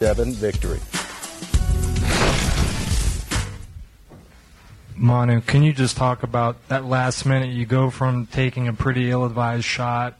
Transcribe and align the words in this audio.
7 0.00 0.32
victory. 0.32 0.80
Manu, 4.96 5.42
can 5.42 5.62
you 5.62 5.74
just 5.74 5.98
talk 5.98 6.22
about 6.22 6.68
that 6.68 6.86
last 6.86 7.26
minute? 7.26 7.50
You 7.50 7.66
go 7.66 7.90
from 7.90 8.24
taking 8.24 8.66
a 8.66 8.72
pretty 8.72 9.10
ill-advised 9.10 9.66
shot, 9.66 10.18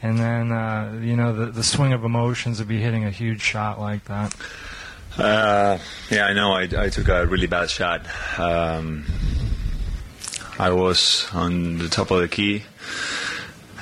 and 0.00 0.16
then 0.16 0.52
uh, 0.52 0.96
you 1.02 1.16
know 1.16 1.34
the, 1.34 1.46
the 1.46 1.64
swing 1.64 1.92
of 1.92 2.04
emotions 2.04 2.60
of 2.60 2.68
be 2.68 2.80
hitting 2.80 3.04
a 3.04 3.10
huge 3.10 3.40
shot 3.40 3.80
like 3.80 4.04
that. 4.04 4.32
Uh, 5.18 5.78
yeah, 6.08 6.26
I 6.26 6.32
know. 6.32 6.52
I, 6.52 6.68
I, 6.76 6.88
took 6.88 7.08
a 7.08 7.26
really 7.26 7.48
bad 7.48 7.68
shot. 7.68 8.06
Um, 8.38 9.06
I 10.56 10.70
was 10.70 11.26
on 11.32 11.78
the 11.78 11.88
top 11.88 12.12
of 12.12 12.20
the 12.20 12.28
key. 12.28 12.62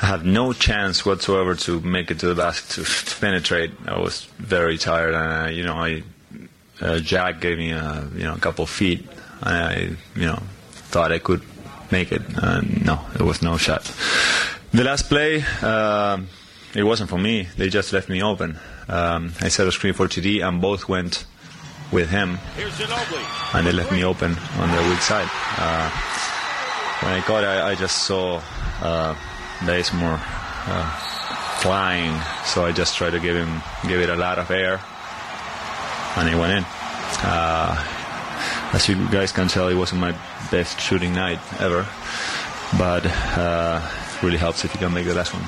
I 0.01 0.07
had 0.07 0.25
no 0.25 0.53
chance 0.53 1.05
whatsoever 1.05 1.55
to 1.55 1.81
make 1.81 2.11
it 2.11 2.21
to 2.21 2.27
the 2.27 2.35
basket 2.35 2.85
to, 2.85 3.05
to 3.05 3.21
penetrate. 3.21 3.73
I 3.87 3.99
was 3.99 4.25
very 4.39 4.79
tired, 4.79 5.15
and 5.15 5.49
uh, 5.49 5.51
you 5.51 5.65
know, 5.65 5.75
I 5.75 6.03
uh, 6.81 6.99
Jack 7.01 7.41
gave 7.41 7.59
me 7.59 7.73
a 7.73 8.09
you 8.15 8.25
know 8.25 8.35
a 8.35 8.39
couple 8.39 8.67
feet 8.67 9.05
I, 9.43 9.97
you 10.17 10.27
know, 10.27 10.43
thought 10.71 11.13
I 11.13 11.19
could 11.19 11.43
make 11.91 12.13
it. 12.13 12.23
And 12.43 12.85
no, 12.85 13.01
it 13.15 13.23
was 13.23 13.43
no 13.43 13.57
shot. 13.57 13.85
The 14.73 14.85
last 14.85 15.09
play, 15.09 15.45
uh, 15.63 16.21
it 16.75 16.83
wasn't 16.83 17.11
for 17.11 17.19
me. 17.19 17.49
They 17.57 17.69
just 17.69 17.93
left 17.93 18.09
me 18.09 18.23
open. 18.23 18.59
Um, 18.89 19.33
I 19.41 19.49
set 19.49 19.67
a 19.67 19.73
screen 19.73 19.95
for 19.95 20.07
TD, 20.07 20.47
and 20.47 20.61
both 20.61 20.89
went 20.89 21.25
with 21.93 22.11
him. 22.11 22.39
And 23.55 23.67
they 23.67 23.73
left 23.73 23.93
me 23.93 24.05
open 24.05 24.37
on 24.59 24.71
the 24.71 24.91
weak 24.91 25.01
side. 25.01 25.29
Uh, 25.57 25.91
when 27.01 27.13
I 27.15 27.25
got, 27.27 27.45
I, 27.45 27.71
I 27.71 27.75
just 27.75 28.05
saw 28.05 28.41
uh, 29.61 29.67
Bazemore 29.67 30.21
uh, 30.21 30.91
flying, 31.61 32.19
so 32.45 32.65
I 32.65 32.73
just 32.73 32.97
tried 32.97 33.11
to 33.11 33.21
give 33.21 33.37
him 33.37 33.63
give 33.87 34.01
it 34.01 34.11
a 34.11 34.17
lot 34.17 34.39
of 34.39 34.51
air, 34.51 34.81
and 36.17 36.29
it 36.29 36.37
went 36.37 36.53
in. 36.53 36.65
Uh, 37.23 37.85
as 38.73 38.89
you 38.89 38.97
guys 39.09 39.33
can 39.33 39.49
tell, 39.49 39.69
it 39.69 39.75
wasn't 39.75 40.01
my 40.01 40.13
best 40.51 40.81
shooting 40.81 41.13
night 41.15 41.39
ever, 41.61 41.87
but 42.79 43.05
uh, 43.07 43.81
it 44.15 44.23
really 44.23 44.37
helps 44.37 44.65
if 44.65 44.73
you 44.75 44.79
can 44.79 44.93
make 44.93 45.07
the 45.07 45.15
last 45.15 45.35
one. 45.35 45.43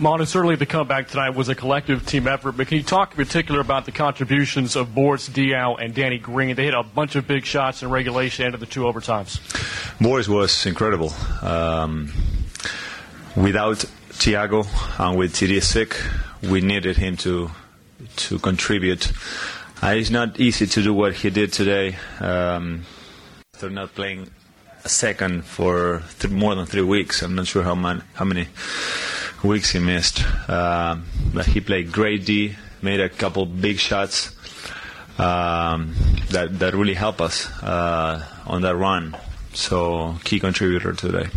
Manu, 0.00 0.24
certainly 0.24 0.56
the 0.56 0.66
comeback 0.66 1.08
tonight 1.08 1.30
was 1.30 1.48
a 1.48 1.54
collective 1.54 2.04
team 2.04 2.26
effort, 2.26 2.52
but 2.52 2.66
can 2.66 2.78
you 2.78 2.82
talk 2.82 3.12
in 3.12 3.16
particular 3.24 3.60
about 3.60 3.84
the 3.84 3.92
contributions 3.92 4.74
of 4.74 4.92
Boris 4.92 5.28
Diaw 5.28 5.82
and 5.82 5.94
Danny 5.94 6.18
Green? 6.18 6.56
They 6.56 6.64
hit 6.64 6.74
a 6.74 6.82
bunch 6.82 7.14
of 7.14 7.28
big 7.28 7.44
shots 7.44 7.82
in 7.82 7.90
regulation 7.90 8.46
and 8.46 8.54
the 8.54 8.66
two 8.66 8.82
overtimes. 8.82 9.38
Boris 10.00 10.28
was 10.28 10.66
incredible. 10.66 11.12
Um, 11.42 12.12
without 13.36 13.84
Tiago 14.18 14.64
and 14.98 15.18
with 15.18 15.34
TD 15.34 15.62
sick, 15.62 15.96
we 16.42 16.60
needed 16.60 16.96
him 16.96 17.16
to 17.18 17.50
to 18.16 18.38
contribute 18.38 19.12
uh, 19.84 19.88
it's 19.88 20.08
not 20.08 20.40
easy 20.40 20.66
to 20.66 20.82
do 20.82 20.94
what 20.94 21.12
he 21.12 21.28
did 21.28 21.52
today. 21.52 21.94
Um, 22.18 22.86
after 23.54 23.68
not 23.68 23.94
playing 23.94 24.30
a 24.82 24.88
second 24.88 25.44
for 25.44 26.02
th- 26.20 26.32
more 26.32 26.54
than 26.54 26.64
three 26.64 26.80
weeks, 26.82 27.20
I'm 27.22 27.34
not 27.34 27.46
sure 27.46 27.62
how, 27.62 27.74
man- 27.74 28.02
how 28.14 28.24
many 28.24 28.48
weeks 29.42 29.72
he 29.72 29.80
missed. 29.80 30.24
Uh, 30.48 30.96
but 31.34 31.44
he 31.44 31.60
played 31.60 31.92
great 31.92 32.24
D, 32.24 32.56
made 32.80 33.00
a 33.00 33.10
couple 33.10 33.44
big 33.44 33.78
shots 33.78 34.30
um, 35.18 35.94
that 36.30 36.58
that 36.60 36.72
really 36.72 36.94
helped 36.94 37.20
us 37.20 37.46
uh, 37.62 38.24
on 38.46 38.62
that 38.62 38.76
run. 38.76 39.14
So 39.52 40.16
key 40.24 40.40
contributor 40.40 40.94
today. 40.94 41.28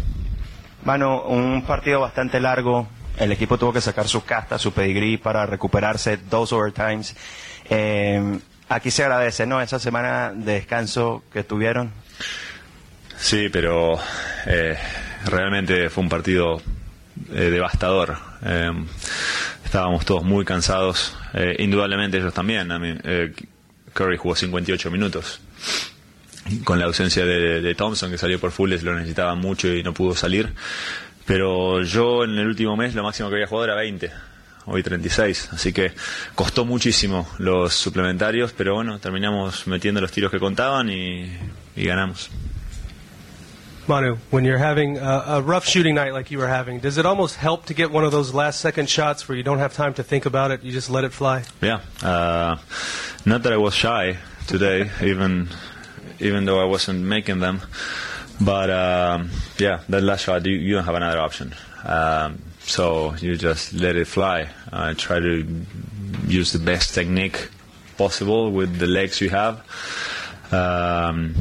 Mano, 0.88 1.24
un 1.24 1.64
partido 1.64 2.00
bastante 2.00 2.40
largo. 2.40 2.88
El 3.18 3.34
equipo 3.34 3.58
tuvo 3.58 3.74
que 3.74 3.82
sacar 3.82 4.08
su 4.08 4.24
casta, 4.24 4.58
su 4.58 4.72
pedigrí 4.72 5.18
para 5.18 5.46
recuperarse 5.46 6.16
dos 6.16 6.54
overtimes. 6.54 7.14
Eh, 7.70 8.40
aquí 8.70 8.90
se 8.90 9.04
agradece, 9.04 9.46
¿no? 9.46 9.60
Esa 9.60 9.80
semana 9.80 10.32
de 10.34 10.54
descanso 10.54 11.26
que 11.34 11.44
tuvieron. 11.44 11.92
Sí, 13.18 13.50
pero 13.52 14.00
eh, 14.46 14.78
realmente 15.26 15.90
fue 15.90 16.04
un 16.06 16.10
partido 16.10 16.62
eh, 17.34 17.50
devastador. 17.50 18.16
Eh, 18.46 18.72
estábamos 19.66 20.06
todos 20.06 20.24
muy 20.24 20.46
cansados, 20.46 21.18
indudablemente 21.60 22.18
ellos 22.18 22.34
también. 22.34 22.70
Curry 23.94 24.16
jugó 24.16 24.38
58 24.38 24.90
minutos. 24.90 25.42
Con 26.64 26.80
la 26.80 26.86
ausencia 26.86 27.26
de, 27.26 27.62
de, 27.62 27.76
Thompson, 27.76 28.12
que 28.12 28.18
salió 28.18 28.40
por 28.40 28.52
fulles, 28.52 28.84
lo 28.84 28.96
necesitaba 28.96 29.36
mucho 29.36 29.68
y 29.68 29.84
no 29.84 29.94
pudo 29.94 30.16
salir. 30.16 30.54
Pero 31.26 31.84
yo 31.84 32.24
en 32.24 32.32
el 32.32 32.48
último 32.48 32.78
mes 32.78 32.96
lo 32.96 33.04
máximo 33.04 33.30
que 33.30 33.36
había 33.36 33.48
jugado 33.48 33.66
era 33.66 33.76
20 33.76 34.12
hoy 34.68 34.84
36. 34.84 35.50
Así 35.54 35.74
que 35.74 35.92
costó 36.36 36.66
muchísimo 36.66 37.28
los 37.40 37.74
suplementarios, 37.74 38.54
pero 38.54 38.76
bueno, 38.76 39.00
terminamos 39.00 39.68
metiendo 39.68 40.00
los 40.00 40.12
tiros 40.12 40.32
que 40.32 40.40
contaban 40.40 40.90
y, 40.90 41.32
y 41.76 41.86
ganamos. 41.86 42.30
Manu, 43.88 44.18
when 44.32 44.44
you're 44.44 44.62
having 44.62 44.98
a, 44.98 45.38
a, 45.38 45.42
rough 45.42 45.66
shooting 45.66 45.96
night 45.96 46.12
like 46.12 46.30
you 46.30 46.38
were 46.38 46.50
having, 46.50 46.80
does 46.80 46.98
it 46.98 47.06
almost 47.06 47.38
help 47.38 47.68
to 47.68 47.74
get 47.74 47.90
one 47.90 48.04
of 48.04 48.12
those 48.12 48.34
last 48.34 48.60
second 48.60 48.90
shots 48.90 49.30
where 49.30 49.38
you 49.38 49.44
don't 49.44 49.60
have 49.60 49.74
time 49.74 49.94
to 49.94 50.04
think 50.04 50.26
about 50.26 50.52
it, 50.52 50.62
you 50.62 50.74
just 50.74 50.90
let 50.90 51.06
it 51.06 51.14
fly? 51.14 51.44
Yeah. 51.62 51.80
Uh, 52.04 52.58
not 53.26 53.44
that 53.44 53.54
I 53.54 53.58
was 53.58 53.74
shy 53.74 54.18
today, 54.46 54.92
even 55.02 55.48
even 56.20 56.46
though 56.46 56.60
I 56.60 56.66
wasn't 56.66 57.04
making 57.04 57.40
them. 57.40 57.62
But 58.40 58.70
um, 58.70 59.30
yeah, 59.58 59.82
that 59.90 60.04
last 60.04 60.26
shot, 60.26 60.46
you, 60.46 60.54
you 60.54 60.76
don't 60.76 60.86
have 60.86 60.96
another 60.96 61.20
option. 61.20 61.54
Um, 61.84 62.42
so 62.60 63.16
you 63.16 63.38
just 63.38 63.74
let 63.74 63.96
it 63.96 64.08
fly. 64.08 64.50
Uh, 64.72 64.94
try 64.94 65.20
to 65.20 65.66
use 66.28 66.52
the 66.52 66.60
best 66.60 66.94
technique 66.94 67.50
possible 67.98 68.52
with 68.52 68.78
the 68.78 68.88
legs 68.88 69.22
you 69.22 69.30
have. 69.30 69.64
Um, 70.52 71.36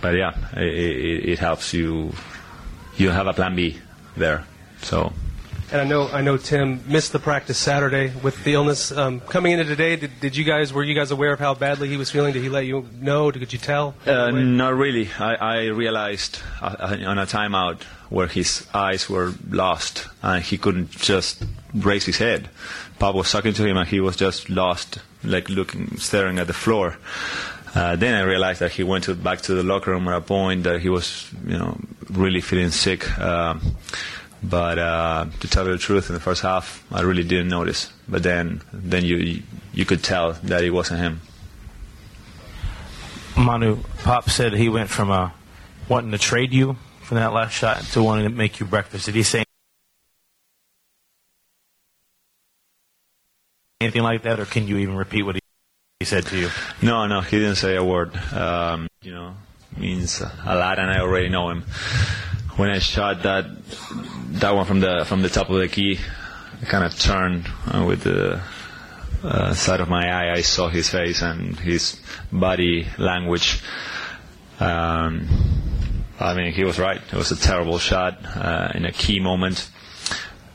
but 0.00 0.14
yeah, 0.14 0.34
it, 0.56 0.74
it, 0.74 1.28
it, 1.30 1.38
helps 1.38 1.72
you. 1.72 2.12
You 2.96 3.10
have 3.10 3.26
a 3.26 3.32
plan 3.32 3.56
B 3.56 3.78
there. 4.16 4.44
So. 4.82 5.12
And 5.72 5.80
I 5.80 5.84
know 5.84 6.06
I 6.06 6.20
know 6.20 6.36
Tim 6.36 6.84
missed 6.86 7.12
the 7.12 7.18
practice 7.18 7.56
Saturday 7.56 8.12
with 8.22 8.44
the 8.44 8.52
illness. 8.52 8.92
Um, 8.92 9.20
coming 9.20 9.52
into 9.52 9.64
today, 9.64 9.96
did, 9.96 10.10
did 10.20 10.36
you 10.36 10.44
guys 10.44 10.70
were 10.70 10.82
you 10.82 10.94
guys 10.94 11.10
aware 11.10 11.32
of 11.32 11.38
how 11.38 11.54
badly 11.54 11.88
he 11.88 11.96
was 11.96 12.10
feeling? 12.10 12.34
Did 12.34 12.42
he 12.42 12.50
let 12.50 12.66
you 12.66 12.86
know? 13.00 13.30
Did 13.30 13.50
you 13.54 13.58
tell? 13.58 13.94
Uh, 14.04 14.30
not 14.32 14.74
really. 14.74 15.08
I, 15.18 15.34
I 15.34 15.64
realized 15.68 16.40
uh, 16.60 16.98
on 17.06 17.18
a 17.18 17.24
timeout 17.24 17.84
where 18.10 18.26
his 18.26 18.66
eyes 18.74 19.08
were 19.08 19.32
lost 19.48 20.08
and 20.22 20.44
he 20.44 20.58
couldn't 20.58 20.90
just 20.90 21.42
raise 21.74 22.04
his 22.04 22.18
head. 22.18 22.50
Pop 22.98 23.14
was 23.14 23.32
talking 23.32 23.54
to 23.54 23.64
him 23.64 23.78
and 23.78 23.88
he 23.88 24.00
was 24.00 24.16
just 24.16 24.50
lost, 24.50 24.98
like 25.24 25.48
looking, 25.48 25.96
staring 25.96 26.38
at 26.38 26.48
the 26.48 26.52
floor. 26.52 26.98
Uh, 27.74 27.96
then 27.96 28.12
I 28.14 28.20
realized 28.20 28.60
that 28.60 28.72
he 28.72 28.82
went 28.82 29.04
to, 29.04 29.14
back 29.14 29.40
to 29.42 29.54
the 29.54 29.62
locker 29.62 29.92
room 29.92 30.06
at 30.08 30.18
a 30.18 30.20
point 30.20 30.64
that 30.64 30.82
he 30.82 30.90
was, 30.90 31.30
you 31.46 31.56
know, 31.56 31.78
really 32.10 32.42
feeling 32.42 32.70
sick. 32.70 33.18
Uh, 33.18 33.54
but 34.42 34.78
uh, 34.78 35.26
to 35.40 35.48
tell 35.48 35.66
you 35.66 35.72
the 35.72 35.78
truth, 35.78 36.08
in 36.08 36.14
the 36.14 36.20
first 36.20 36.42
half, 36.42 36.84
I 36.90 37.02
really 37.02 37.22
didn't 37.22 37.48
notice. 37.48 37.92
But 38.08 38.22
then, 38.22 38.62
then 38.72 39.04
you 39.04 39.42
you 39.72 39.84
could 39.84 40.02
tell 40.02 40.32
that 40.32 40.64
it 40.64 40.70
wasn't 40.70 41.00
him. 41.00 41.20
Manu 43.36 43.78
Pop 44.02 44.28
said 44.28 44.52
he 44.52 44.68
went 44.68 44.90
from 44.90 45.10
uh, 45.10 45.30
wanting 45.88 46.10
to 46.10 46.18
trade 46.18 46.52
you 46.52 46.76
from 47.02 47.16
that 47.16 47.32
last 47.32 47.52
shot 47.52 47.82
to 47.92 48.02
wanting 48.02 48.24
to 48.24 48.30
make 48.30 48.60
you 48.60 48.66
breakfast. 48.66 49.06
Did 49.06 49.14
he 49.14 49.22
say 49.22 49.44
anything 53.80 54.02
like 54.02 54.22
that, 54.22 54.40
or 54.40 54.44
can 54.44 54.66
you 54.66 54.78
even 54.78 54.96
repeat 54.96 55.22
what 55.22 55.36
he 55.36 56.04
said 56.04 56.26
to 56.26 56.38
you? 56.38 56.50
No, 56.82 57.06
no, 57.06 57.20
he 57.20 57.38
didn't 57.38 57.56
say 57.56 57.76
a 57.76 57.84
word. 57.84 58.14
Um, 58.32 58.88
you 59.02 59.12
know, 59.12 59.34
means 59.76 60.20
a 60.20 60.54
lot, 60.54 60.78
and 60.78 60.90
I 60.90 61.00
already 61.00 61.28
know 61.28 61.50
him. 61.50 61.64
When 62.56 62.68
I 62.68 62.80
shot 62.80 63.22
that 63.22 63.46
that 64.40 64.54
one 64.54 64.66
from 64.66 64.80
the 64.80 65.04
from 65.06 65.22
the 65.22 65.28
top 65.30 65.48
of 65.48 65.56
the 65.56 65.68
key, 65.68 65.98
I 66.60 66.64
kind 66.66 66.84
of 66.84 66.98
turned 66.98 67.48
uh, 67.66 67.84
with 67.86 68.02
the 68.02 68.42
uh, 69.24 69.54
side 69.54 69.80
of 69.80 69.88
my 69.88 70.10
eye. 70.10 70.32
I 70.32 70.42
saw 70.42 70.68
his 70.68 70.90
face 70.90 71.22
and 71.22 71.58
his 71.58 72.00
body 72.30 72.86
language. 72.98 73.62
Um, 74.60 75.28
I 76.20 76.34
mean, 76.34 76.52
he 76.52 76.64
was 76.64 76.78
right. 76.78 77.00
It 77.00 77.14
was 77.14 77.32
a 77.32 77.36
terrible 77.36 77.78
shot 77.78 78.18
uh, 78.36 78.72
in 78.74 78.84
a 78.84 78.92
key 78.92 79.18
moment. 79.18 79.68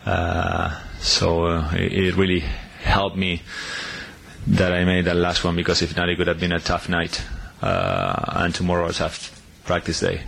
Uh, 0.06 0.80
so 1.00 1.46
uh, 1.46 1.72
it, 1.74 1.94
it, 1.94 2.16
really 2.16 2.40
helped 2.80 3.18
me 3.18 3.42
that 4.48 4.72
I 4.72 4.86
made 4.86 5.06
that 5.06 5.18
last 5.18 5.44
one 5.44 5.56
because 5.56 5.82
if 5.82 5.98
not, 5.98 6.08
it 6.08 6.16
could 6.18 6.28
have 6.28 6.40
been 6.40 6.54
a 6.54 6.60
tough 6.60 6.88
night 6.88 7.22
uh, 7.62 8.24
and 8.28 8.56
tomorrow 8.56 8.88
a 8.88 8.94
tough 8.94 9.42
practice 9.66 10.00
day. 10.00 10.22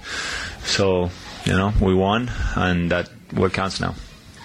So 0.66 1.10
you 1.50 1.56
know, 1.56 1.74
we 1.82 1.94
won, 1.96 2.32
and 2.56 2.92
that 2.92 3.10
what 3.32 3.54
counts 3.54 3.80
now. 3.80 3.96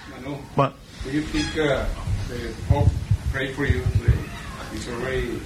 Manu, 0.09 0.35
What? 0.55 0.73
Do 1.03 1.11
you 1.11 1.21
think 1.21 1.55
uh, 1.57 1.85
the 2.27 2.51
Pope 2.67 2.89
prayed 3.31 3.53
for 3.55 3.65
you 3.65 3.83
today? 3.99 4.17
He's 4.71 4.89
already 4.89 5.39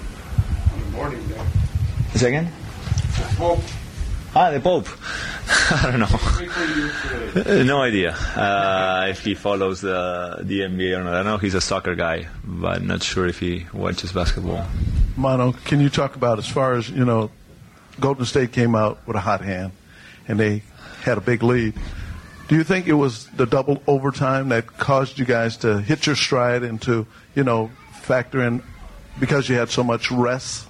on 0.74 0.80
the 0.80 0.86
morning 0.92 1.28
there. 1.28 1.46
Say 2.16 2.30
again? 2.30 2.52
The 3.18 3.36
Pope 3.36 3.60
Ah, 4.36 4.52
the 4.52 4.60
Pope. 4.60 4.88
I 5.72 5.90
don't 5.92 6.00
know. 6.00 7.64
No 7.66 7.82
idea 7.82 8.12
uh, 8.36 9.08
if 9.10 9.20
he 9.24 9.34
follows 9.34 9.82
the 9.82 10.38
the 10.42 10.62
NBA 10.62 10.98
or 10.98 11.04
not. 11.04 11.16
I 11.16 11.24
know 11.24 11.38
he's 11.38 11.56
a 11.56 11.62
soccer 11.62 11.96
guy, 11.96 12.28
but 12.44 12.82
not 12.84 13.04
sure 13.04 13.28
if 13.28 13.40
he 13.40 13.66
watches 13.74 14.12
basketball. 14.14 14.66
Mono, 15.18 15.52
can 15.66 15.82
you 15.82 15.90
talk 15.90 16.16
about 16.16 16.38
as 16.40 16.48
far 16.48 16.76
as 16.76 16.90
you 16.90 17.04
know, 17.04 17.32
Golden 18.00 18.26
State 18.26 18.52
came 18.54 18.76
out 18.76 19.00
with 19.08 19.16
a 19.18 19.20
hot 19.20 19.42
hand, 19.42 19.72
and 20.28 20.40
they 20.40 20.62
had 21.04 21.18
a 21.18 21.22
big 21.22 21.44
lead. 21.44 21.74
Do 22.48 22.56
you 22.56 22.64
think 22.64 22.88
it 22.88 22.94
was 22.94 23.28
the 23.28 23.46
double 23.46 23.82
overtime 23.86 24.50
that 24.50 24.66
caused 24.78 25.20
you 25.20 25.26
guys 25.26 25.58
to 25.58 25.80
hit 25.80 26.08
your 26.08 26.16
stride 26.16 26.64
and 26.64 26.82
to 26.82 27.06
you 27.36 27.44
know 27.44 27.70
factor 28.02 28.42
in 28.42 28.64
because 29.20 29.48
you 29.48 29.56
had 29.56 29.70
so 29.70 29.84
much 29.84 30.12
rest? 30.12 30.68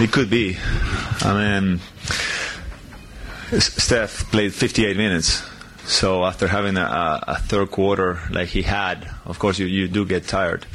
It 0.00 0.12
could 0.12 0.30
be. 0.30 0.56
I 1.22 1.60
mean, 1.60 1.80
Steph 3.58 4.30
played 4.30 4.54
58 4.54 4.96
minutes. 4.96 5.42
So 5.86 6.24
after 6.24 6.46
having 6.46 6.76
a, 6.76 7.24
a, 7.26 7.38
third 7.38 7.70
quarter 7.70 8.20
like 8.30 8.48
he 8.48 8.60
had, 8.60 9.08
of 9.24 9.38
course 9.38 9.58
you, 9.58 9.66
you 9.66 9.88
do 9.88 10.04
get 10.04 10.28
tired. 10.28 10.66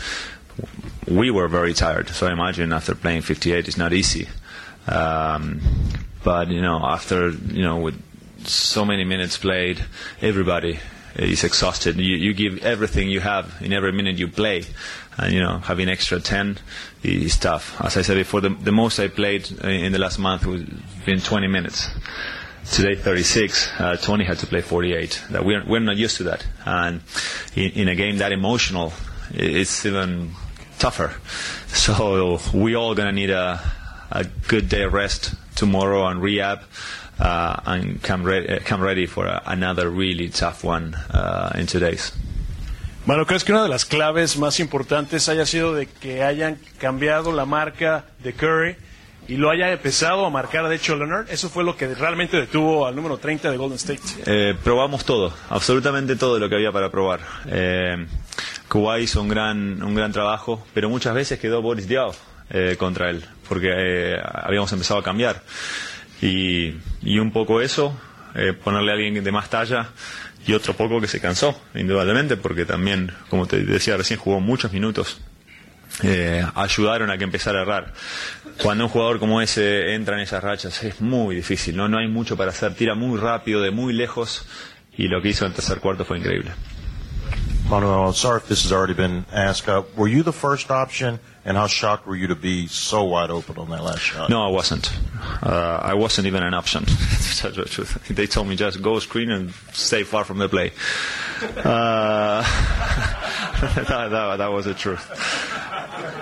We 1.08 1.30
were 1.30 1.48
very 1.48 1.74
tired, 1.74 2.10
so 2.10 2.26
I 2.26 2.34
imagine 2.34 2.74
after 2.74 2.96
playing 2.96 3.22
58, 3.22 3.68
it's 3.68 3.78
not 3.78 3.94
easy. 3.94 4.28
Um, 4.88 5.62
but 6.24 6.50
you 6.50 6.62
know, 6.62 6.80
after 6.84 7.30
you 7.30 7.64
know, 7.64 7.78
with 7.78 8.02
so 8.46 8.86
many 8.86 9.04
minutes 9.04 9.38
played, 9.38 9.84
everybody 10.22 10.80
is 11.16 11.44
exhausted. 11.44 11.98
You, 11.98 12.16
you 12.16 12.34
give 12.34 12.64
everything 12.64 13.10
you 13.10 13.20
have 13.20 13.54
in 13.62 13.74
every 13.74 13.92
minute 13.92 14.18
you 14.18 14.28
play, 14.28 14.66
and 15.18 15.34
you 15.34 15.40
know, 15.40 15.60
having 15.60 15.90
extra 15.90 16.20
10 16.20 16.58
is 17.04 17.38
tough. 17.38 17.80
As 17.82 17.98
I 17.98 18.02
said 18.02 18.16
before, 18.16 18.42
the, 18.42 18.50
the 18.50 18.72
most 18.72 19.00
I 19.00 19.08
played 19.08 19.52
in 19.64 19.92
the 19.92 20.00
last 20.00 20.18
month 20.20 20.46
was 20.46 20.64
been 21.06 21.20
20 21.20 21.48
minutes 21.48 21.90
today 22.72 22.96
36. 22.96 23.70
Uh, 23.78 23.96
Tony 23.98 24.24
had 24.24 24.38
to 24.40 24.48
play 24.48 24.62
48. 24.62 25.24
That 25.32 25.46
we're 25.46 25.64
we're 25.66 25.80
not 25.80 25.98
used 25.98 26.18
to 26.18 26.24
that, 26.24 26.46
and 26.66 27.02
in, 27.56 27.72
in 27.72 27.88
a 27.88 27.96
game 27.96 28.18
that 28.18 28.32
emotional, 28.32 28.94
it's 29.34 29.86
even 29.86 30.32
tougher. 30.80 31.14
So 31.74 32.40
we 32.54 32.76
all 32.76 32.94
gonna 32.94 33.12
need 33.12 33.32
a 33.32 33.60
a 34.12 34.26
good 34.48 34.70
day 34.70 34.84
of 34.84 34.94
rest 34.94 35.34
tomorrow 35.56 36.08
and 36.08 36.22
rehab. 36.22 36.62
Uh, 37.20 37.56
and 37.66 38.02
come, 38.02 38.24
re- 38.24 38.60
come 38.66 38.82
ready 38.82 39.06
for 39.06 39.28
a, 39.28 39.42
another 39.46 39.88
really 39.88 40.30
tough 40.30 40.64
one 40.64 40.96
uh, 41.12 41.52
in 41.56 41.68
two 41.68 41.80
days. 41.80 42.12
Mano, 43.06 43.26
¿crees 43.26 43.44
que 43.44 43.52
una 43.52 43.64
de 43.64 43.70
las 43.70 43.86
claves 43.86 44.38
más 44.38 44.60
importantes 44.60 45.30
haya 45.30 45.46
sido 45.46 45.76
de 45.76 45.86
que 45.86 46.24
hayan 46.24 46.58
cambiado 46.80 47.32
la 47.32 47.46
marca 47.46 48.06
de 48.24 48.34
Curry 48.34 48.78
y 49.28 49.38
lo 49.38 49.50
haya 49.50 49.72
empezado 49.72 50.26
a 50.26 50.30
marcar 50.30 50.68
de 50.68 50.76
hecho 50.76 50.96
Leonard. 50.96 51.30
Eso 51.30 51.50
fue 51.50 51.64
lo 51.64 51.76
que 51.76 51.94
realmente 51.94 52.38
detuvo 52.38 52.86
al 52.86 52.96
número 52.96 53.18
30 53.18 53.52
de 53.52 53.58
Golden 53.58 53.78
State. 53.78 54.02
Eh, 54.26 54.56
probamos 54.64 55.06
todo, 55.06 55.34
absolutamente 55.50 56.16
todo 56.16 56.40
lo 56.40 56.50
que 56.50 56.56
había 56.56 56.72
para 56.72 56.90
probar. 56.90 57.22
Eh, 57.48 58.06
Kuwait 58.68 59.04
hizo 59.04 59.22
un 59.22 59.30
gran, 59.30 59.84
un 59.84 59.96
gran 59.96 60.12
trabajo, 60.12 60.66
pero 60.74 60.90
muchas 60.90 61.14
veces 61.14 61.40
quedó 61.40 61.62
Boris 61.62 61.88
Diaw 61.88 62.14
eh, 62.50 62.76
contra 62.78 63.10
él, 63.10 63.24
porque 63.48 63.72
eh, 63.76 64.22
habíamos 64.22 64.72
empezado 64.72 65.00
a 65.00 65.04
cambiar. 65.04 65.42
Y, 66.22 66.76
y 67.02 67.20
un 67.20 67.32
poco 67.32 67.62
eso, 67.62 68.00
eh, 68.36 68.54
ponerle 68.54 68.92
a 68.92 68.96
alguien 68.96 69.24
de 69.24 69.32
más 69.32 69.50
talla 69.50 69.90
y 70.48 70.54
otro 70.54 70.74
poco 70.74 71.00
que 71.00 71.08
se 71.08 71.20
cansó, 71.20 71.60
indudablemente, 71.76 72.38
porque 72.38 72.66
también, 72.66 73.12
como 73.30 73.46
te 73.46 73.64
decía 73.64 73.98
recién, 73.98 74.20
jugó 74.20 74.40
muchos 74.40 74.72
minutos 74.74 75.20
eh, 76.02 76.44
ayudaron 76.56 77.12
a 77.12 77.18
que 77.18 77.24
empezara 77.24 77.60
a 77.60 77.62
errar. 77.62 77.94
Cuando 78.62 78.86
un 78.86 78.90
jugador 78.90 79.20
como 79.20 79.42
ese 79.42 79.94
entra 79.94 80.16
en 80.16 80.22
esas 80.22 80.44
rachas 80.44 80.84
es 80.84 81.02
muy 81.02 81.36
difícil, 81.36 81.76
no, 81.76 81.88
no 81.88 81.98
hay 81.98 82.08
mucho 82.08 82.36
para 82.38 82.52
hacer, 82.52 82.74
tira 82.74 82.96
muy 82.96 83.20
rápido, 83.20 83.62
de 83.62 83.72
muy 83.72 83.94
lejos 83.94 84.46
y 84.98 85.08
lo 85.08 85.22
que 85.22 85.30
hizo 85.30 85.46
en 85.46 85.52
el 85.52 85.56
tercer 85.56 85.80
cuarto 85.80 86.06
fue 86.06 86.18
increíble. 86.18 86.52
Manuel, 87.70 88.14
sorry 88.14 88.38
if 88.38 88.48
this 88.48 88.64
has 88.64 88.72
already 88.72 88.94
been 88.94 89.26
asked. 89.32 89.68
Uh, 89.68 89.84
were 89.96 90.08
you 90.08 90.24
the 90.24 90.34
first 90.34 90.70
option, 90.70 91.20
and 91.46 91.58
how 91.58 91.68
shocked 91.68 92.06
were 92.06 92.16
you 92.16 92.28
to 92.28 92.36
be 92.36 92.68
so 92.68 93.04
wide 93.04 93.30
open 93.30 93.58
on 93.58 93.70
that 93.70 93.84
last 93.84 94.02
shot? 94.02 94.30
No, 94.30 94.44
I 94.44 94.50
wasn't. 94.50 94.92
Uh, 95.42 95.80
I 95.82 95.94
wasn't 95.94 96.28
even 96.28 96.44
an 96.44 96.54
option. 96.54 96.84
the 96.86 98.00
they 98.10 98.28
told 98.28 98.48
me 98.48 98.56
just 98.56 98.82
go 98.82 99.00
screen 99.00 99.32
and 99.32 99.52
stay 99.72 100.04
far 100.04 100.24
from 100.24 100.38
the 100.38 100.50
play. 100.50 100.72
Uh, 101.42 102.42
that, 103.76 104.10
that, 104.10 104.38
that 104.38 104.52
was 104.52 104.66
the 104.66 104.74
truth. 104.74 105.10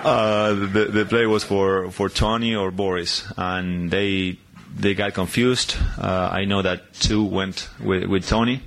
Uh, 0.04 0.54
the, 0.54 0.88
the 0.92 1.04
play 1.04 1.26
was 1.26 1.44
for, 1.44 1.90
for 1.90 2.08
Tony 2.08 2.54
or 2.54 2.70
Boris, 2.70 3.24
and 3.36 3.90
they 3.90 4.38
they 4.74 4.94
got 4.94 5.14
confused. 5.14 5.76
Uh, 5.98 6.28
I 6.32 6.44
know 6.44 6.62
that 6.62 6.94
two 6.94 7.24
went 7.24 7.68
with, 7.80 8.04
with 8.04 8.26
Tony, 8.26 8.62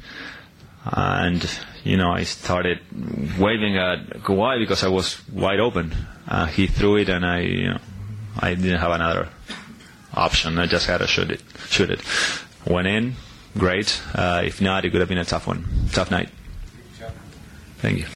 and 0.85 1.59
you 1.83 1.97
know 1.97 2.11
I 2.11 2.23
started 2.23 2.79
waving 3.39 3.77
at 3.77 4.09
Kawhi 4.23 4.59
because 4.59 4.83
I 4.83 4.89
was 4.89 5.17
wide 5.29 5.59
open. 5.59 5.93
Uh, 6.27 6.45
he 6.45 6.67
threw 6.67 6.97
it, 6.97 7.09
and 7.09 7.25
I 7.25 7.39
you 7.41 7.69
know 7.69 7.79
I 8.39 8.55
didn't 8.55 8.79
have 8.79 8.91
another 8.91 9.29
option. 10.13 10.59
I 10.59 10.65
just 10.67 10.87
had 10.87 10.99
to 10.99 11.07
shoot 11.07 11.31
it. 11.31 11.41
Shoot 11.69 11.89
it. 11.89 12.01
Went 12.67 12.87
in, 12.87 13.15
great. 13.57 14.01
Uh, 14.13 14.41
if 14.43 14.61
not, 14.61 14.85
it 14.85 14.91
could 14.91 14.99
have 14.99 15.09
been 15.09 15.17
a 15.17 15.25
tough 15.25 15.47
one, 15.47 15.65
tough 15.91 16.11
night. 16.11 16.29
Thank 17.77 17.99
you. 17.99 18.05